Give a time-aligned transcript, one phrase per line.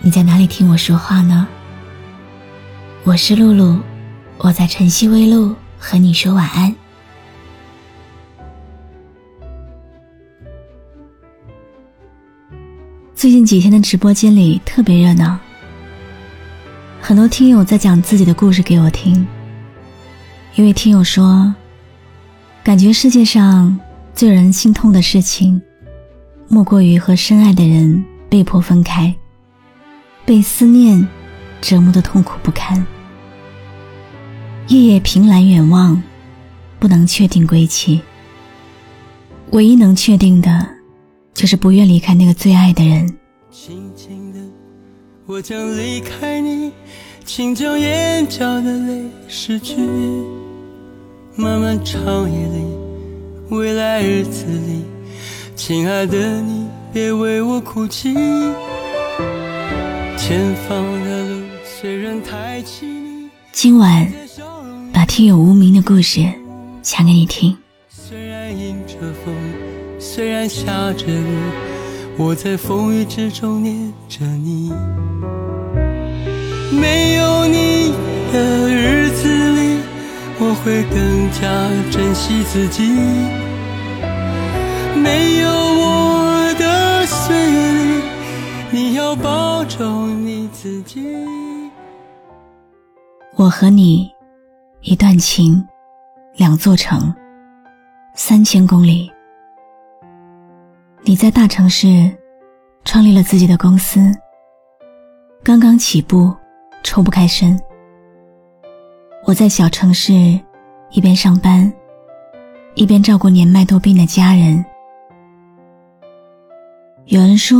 [0.00, 1.46] 你在哪里听我说话呢？
[3.04, 3.78] 我是露露，
[4.38, 6.74] 我在晨曦微露和你说晚安。
[13.14, 15.38] 最近几天的直播间里特别热闹，
[17.00, 19.26] 很多听友在讲自己的故事给我听。
[20.54, 21.54] 一位听友说，
[22.62, 23.78] 感觉世界上
[24.14, 25.60] 最让人心痛的事情，
[26.48, 29.14] 莫过于和深爱的人被迫分开，
[30.24, 31.06] 被思念
[31.60, 32.86] 折磨的痛苦不堪，
[34.68, 36.02] 夜夜凭栏远望，
[36.78, 38.00] 不能确定归期。
[39.50, 40.74] 唯一能确定的。
[41.34, 43.04] 就是不愿离开那个最爱的人。
[43.50, 44.38] 轻轻的，
[45.26, 46.70] 我将离开你，
[47.24, 49.76] 请将眼角的泪拭去。
[51.34, 52.64] 漫漫长夜里，
[53.50, 54.84] 未来日子里，
[55.56, 58.14] 亲爱的你，别为我哭泣。
[60.26, 64.10] 前方的路虽然太凄迷，今晚
[64.90, 66.26] 把听友无名的故事
[66.80, 67.54] 讲给你听。
[67.90, 69.34] 虽然迎着风。
[70.00, 71.36] 虽然下着雨，
[72.16, 74.72] 我在风雨之中念着你。
[76.72, 77.92] 没有你
[78.32, 79.78] 的日子里，
[80.38, 81.44] 我会更加
[81.90, 82.82] 珍惜自己。
[85.02, 85.93] 没有我
[88.94, 91.04] 要保重你自己。
[93.34, 94.08] 我和你，
[94.82, 95.66] 一段情，
[96.36, 97.12] 两座城，
[98.14, 99.10] 三千公里。
[101.02, 102.08] 你在大城市
[102.84, 104.00] 创立了自己的公司，
[105.42, 106.32] 刚刚起步，
[106.84, 107.60] 抽不开身。
[109.24, 110.12] 我在小城市
[110.90, 111.70] 一边上班，
[112.76, 114.64] 一边照顾年迈多病的家人。
[117.06, 117.58] 有人说，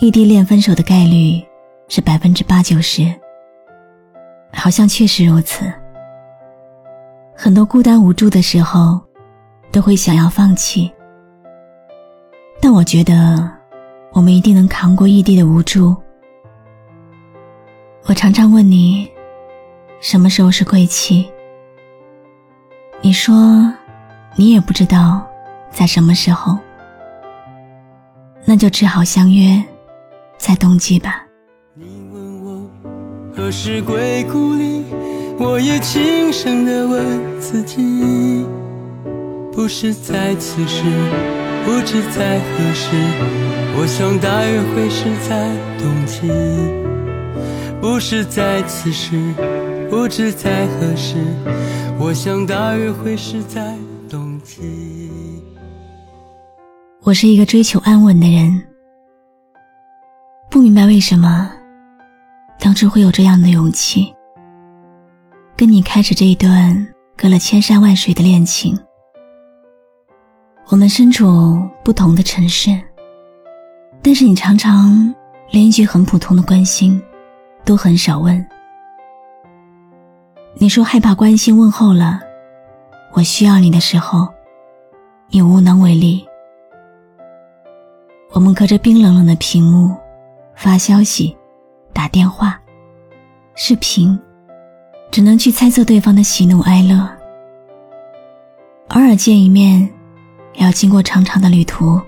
[0.00, 1.40] 异地恋分手的概率
[1.88, 3.14] 是百分之八九十，
[4.52, 5.72] 好像确实如此。
[7.36, 9.00] 很多孤单无助的时候，
[9.70, 10.92] 都会想要放弃。
[12.60, 13.48] 但我觉得，
[14.12, 15.94] 我们一定能扛过异地的无助。
[18.06, 19.08] 我常常问你，
[20.00, 21.30] 什么时候是归期？
[23.00, 23.72] 你说，
[24.34, 25.24] 你也不知道
[25.70, 26.58] 在什么时候。
[28.44, 29.62] 那就只好相约
[30.46, 31.24] 在冬季吧。
[31.72, 32.70] 你问我
[33.34, 34.84] 何时归故里，
[35.38, 38.44] 我也轻声地问自己，
[39.50, 40.84] 不是在此时。
[41.64, 42.90] 不知在何时，
[43.78, 46.28] 我想大约会是在冬季。
[47.80, 49.18] 不是在此时，
[49.88, 51.16] 不知在何时，
[51.98, 53.74] 我想大约会是在
[54.10, 55.08] 冬季。
[57.02, 58.62] 我是一个追求安稳的人，
[60.54, 61.50] 不明白为什么
[62.60, 64.14] 当初会有这样的勇气，
[65.56, 68.78] 跟你开始这一段隔了千山万水的恋情。
[70.68, 72.70] 我们身处不同的城市，
[74.00, 75.12] 但是你常常
[75.50, 77.02] 连一句很普通的关心
[77.64, 78.46] 都很少问。
[80.54, 82.20] 你说害怕关心问候了，
[83.14, 84.28] 我需要你的时候，
[85.30, 86.24] 你无能为力。
[88.30, 89.96] 我们隔着冰冷冷的屏幕
[90.56, 91.36] 发消息、
[91.92, 92.60] 打电话、
[93.54, 94.18] 视频，
[95.10, 97.08] 只能去猜测对方的喜怒哀乐，
[98.88, 99.88] 偶尔见一面。
[100.54, 102.00] 要经过长长的旅途，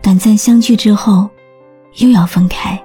[0.00, 1.28] 短暂相聚之后，
[1.96, 2.80] 又要分开。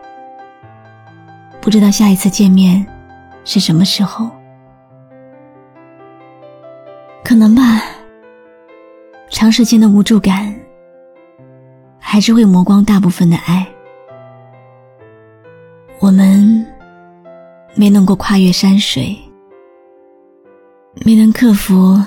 [1.62, 2.83] 不知道下一次见面
[3.44, 4.27] 是什么时候？
[7.24, 7.83] 可能吧。
[9.30, 10.56] 长时间的无助感，
[12.00, 13.68] 还是会磨光大部分的爱。
[16.00, 16.65] 我们
[17.74, 19.18] 没能够跨越山水，
[21.06, 22.00] 没能克服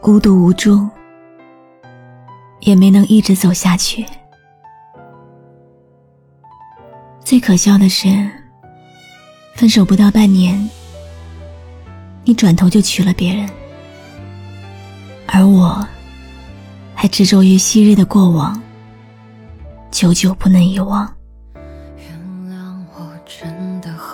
[0.00, 0.88] 孤独无助。
[2.60, 4.04] 也没能一直走下去。
[7.24, 8.30] 最可笑的是，
[9.54, 10.68] 分手不到半年，
[12.22, 13.48] 你转头就娶了别人，
[15.26, 15.82] 而我，
[16.94, 18.60] 还执着于昔日的过往，
[19.90, 21.10] 久久不能遗忘。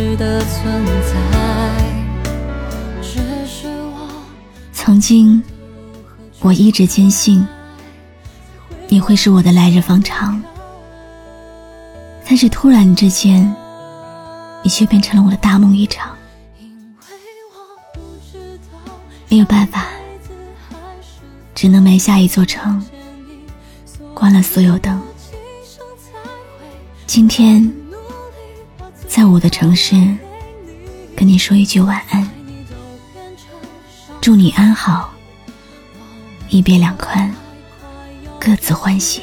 [0.00, 1.12] 实的存在。
[4.72, 5.42] 曾经，
[6.40, 7.46] 我一直坚信
[8.88, 10.42] 你会是我的来日方长，
[12.26, 13.54] 但是突然之间，
[14.62, 16.16] 你却变成了我的大梦一场。
[19.28, 19.86] 没有办法，
[21.54, 22.82] 只能埋下一座城，
[24.14, 24.98] 关了所有灯。
[27.06, 27.70] 今天，
[29.10, 29.96] 在我的城市，
[31.16, 32.30] 跟你说一句晚安。
[34.20, 35.12] 祝你安好，
[36.48, 37.28] 一别两宽，
[38.38, 39.22] 各自欢喜。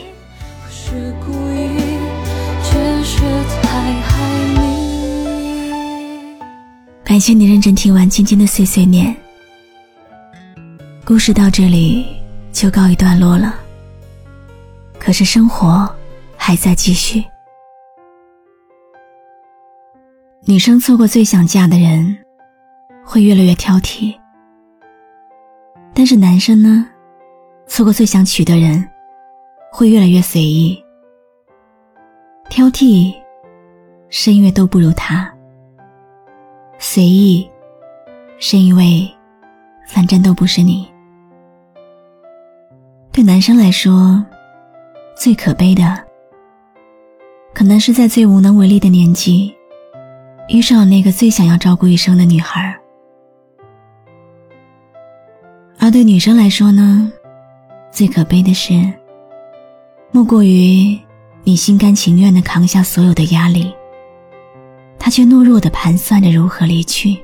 [7.06, 9.16] 感谢你认真听完今天的碎碎念，
[11.06, 12.08] 故事到这里
[12.52, 13.56] 就告一段落了。
[15.00, 15.90] 可是生活
[16.36, 17.24] 还在继续，
[20.50, 22.18] 女生错过最想嫁的人，
[23.04, 24.16] 会越来越挑剔。
[25.94, 26.88] 但是男生呢，
[27.68, 28.88] 错过最想娶的人，
[29.74, 30.82] 会越来越随意。
[32.50, 33.14] 挑剔，
[34.08, 35.28] 是因为都不如他；
[36.80, 37.46] 随意，
[38.40, 39.06] 是因为
[39.86, 40.88] 反正都不是你。
[43.12, 44.26] 对男生来说，
[45.14, 46.02] 最可悲的，
[47.54, 49.54] 可能是在最无能为力的年纪，
[50.50, 52.78] 遇上了那个最想要照顾一生的女孩。
[55.80, 57.12] 而对女生来说呢，
[57.92, 58.74] 最可悲的是，
[60.12, 60.98] 莫过于
[61.44, 63.74] 你心甘情愿的扛下所有的压力，
[64.98, 67.18] 他却懦弱的盘算着如何离去。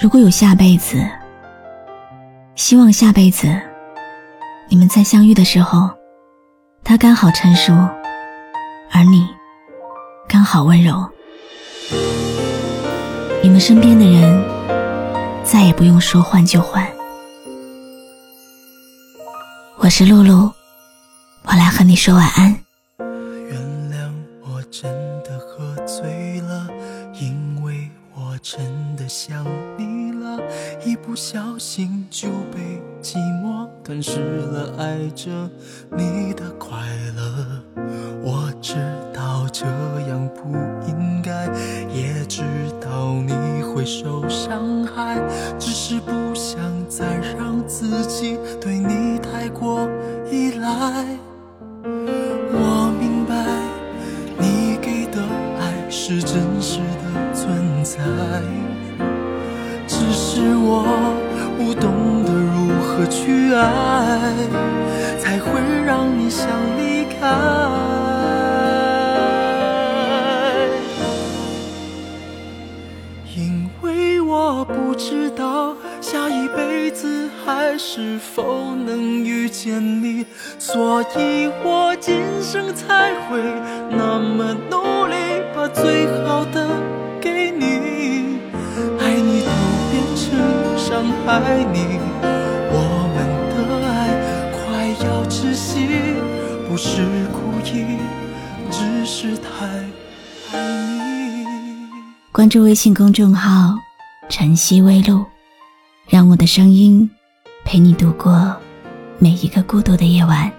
[0.00, 1.04] 如果有下辈子，
[2.54, 3.48] 希望下辈子
[4.68, 5.90] 你们再相遇的时候，
[6.84, 7.72] 他刚好成熟，
[8.92, 9.26] 而你
[10.28, 11.08] 刚好温柔，
[13.42, 14.58] 你们身边的人。
[15.42, 16.86] 再也不用说换就换。
[19.78, 20.52] 我是露露，
[21.44, 22.54] 我来和你说晚安。
[22.98, 23.58] 原
[23.90, 24.92] 谅我真
[25.24, 26.68] 的喝醉了，
[27.18, 28.60] 因为我真
[28.94, 29.42] 的想
[29.78, 30.38] 你了，
[30.84, 35.30] 一不小心就被寂寞吞噬了，爱着
[35.96, 36.76] 你的快
[37.16, 37.62] 乐。
[38.22, 39.07] 我知道
[39.52, 39.66] 这
[40.08, 40.52] 样不
[40.86, 41.46] 应该，
[41.92, 42.42] 也知
[42.80, 45.20] 道你会受伤害，
[45.58, 47.04] 只是不想再
[47.36, 49.88] 让自己对你太过
[50.30, 51.04] 依赖。
[51.84, 53.34] 我明白
[54.38, 55.22] 你给的
[55.60, 57.98] 爱是真实的存在，
[59.86, 60.84] 只是我
[61.56, 64.34] 不懂得如何去爱，
[65.18, 68.07] 才会让你想离开。
[74.98, 80.26] 知道下一辈子还是否能遇见你，
[80.58, 83.40] 所以我今生才会
[83.90, 85.14] 那么努力，
[85.54, 86.68] 把最好的
[87.20, 88.40] 给你。
[88.98, 89.50] 爱你都
[89.92, 92.00] 变成伤害你，
[92.72, 92.76] 我
[93.14, 93.16] 们
[93.54, 93.88] 的爱
[94.52, 94.58] 快
[95.06, 95.86] 要窒息，
[96.68, 97.98] 不是故意，
[98.68, 99.64] 只是太
[100.52, 101.46] 爱你。
[102.32, 103.87] 关注微信公众号。
[104.28, 105.24] 晨曦微露，
[106.06, 107.08] 让我的声音
[107.64, 108.54] 陪你度过
[109.18, 110.52] 每一个孤独的夜晚。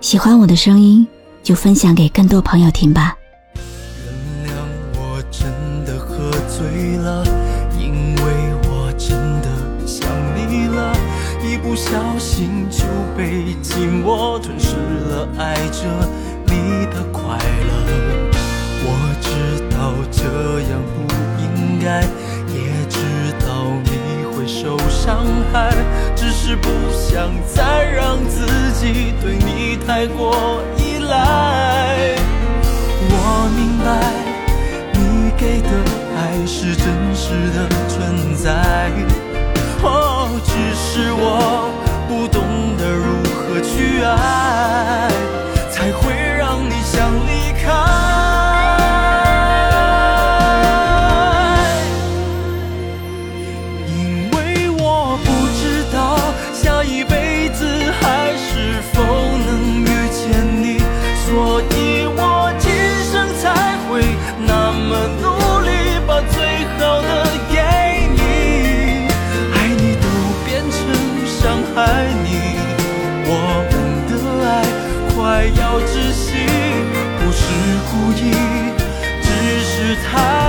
[0.00, 1.04] 喜欢我的声音，
[1.42, 3.16] 就分享给更多朋友听吧。
[3.56, 4.54] 原谅
[4.96, 5.50] 我真
[5.84, 7.26] 的喝醉了，
[7.76, 8.22] 因为
[8.68, 9.48] 我真的
[9.84, 10.96] 想你了，
[11.42, 12.84] 一不小心就
[13.16, 15.82] 被寂寞吞噬了，爱着
[16.46, 18.30] 你的快乐。
[18.86, 18.88] 我
[19.20, 20.22] 知道这
[20.70, 21.02] 样不
[21.42, 22.06] 应该。
[24.46, 25.74] 受伤害，
[26.14, 32.16] 只是不想再让自己对你太过依赖。
[33.10, 33.86] 我明白，
[34.92, 35.68] 你给的
[36.16, 36.84] 爱是真
[37.14, 38.50] 实的存在，
[39.82, 41.70] 哦，只是我
[42.08, 42.42] 不懂
[42.76, 44.12] 得如何去爱，
[75.24, 76.34] 快要窒息，
[77.18, 77.46] 不是
[77.90, 78.30] 故意，
[79.22, 80.43] 只是太。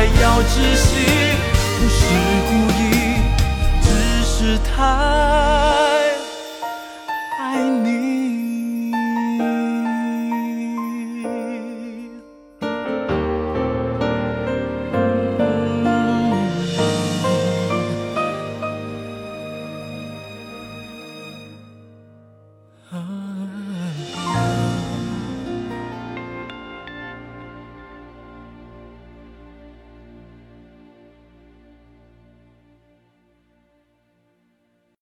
[0.00, 0.96] 还要窒息，
[1.78, 2.06] 不是
[2.48, 3.20] 故意，
[3.82, 3.86] 只
[4.24, 5.79] 是太。